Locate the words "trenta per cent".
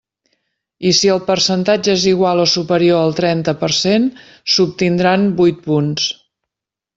3.19-4.09